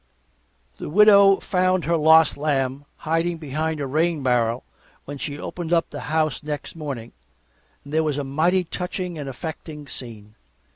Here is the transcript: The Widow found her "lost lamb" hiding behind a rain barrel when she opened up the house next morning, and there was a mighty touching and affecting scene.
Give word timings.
The 0.79 0.89
Widow 0.89 1.39
found 1.41 1.85
her 1.85 1.95
"lost 1.95 2.35
lamb" 2.35 2.85
hiding 2.97 3.37
behind 3.37 3.79
a 3.79 3.85
rain 3.85 4.23
barrel 4.23 4.63
when 5.05 5.19
she 5.19 5.37
opened 5.37 5.71
up 5.71 5.91
the 5.91 5.99
house 5.99 6.41
next 6.41 6.75
morning, 6.75 7.11
and 7.83 7.93
there 7.93 8.01
was 8.01 8.17
a 8.17 8.23
mighty 8.23 8.63
touching 8.63 9.19
and 9.19 9.29
affecting 9.29 9.87
scene. 9.87 10.33